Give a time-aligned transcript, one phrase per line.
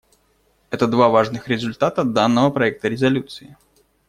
[0.71, 3.55] Это два важных результата данного проекта резолюции.